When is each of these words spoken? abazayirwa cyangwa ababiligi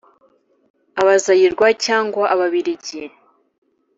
abazayirwa 1.01 1.67
cyangwa 1.85 2.23
ababiligi 2.33 2.99